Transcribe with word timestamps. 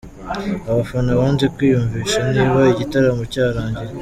Abafana 0.69 1.11
banze 1.19 1.45
kwiyumvisha 1.55 2.19
niba 2.33 2.59
igitaramo 2.73 3.23
cyarangiye. 3.33 3.91